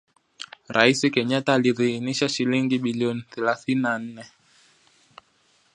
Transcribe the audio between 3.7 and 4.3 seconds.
na nne